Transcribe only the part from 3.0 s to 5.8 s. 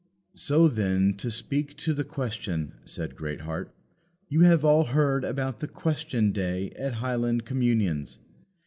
Greatheart. You have all heard about the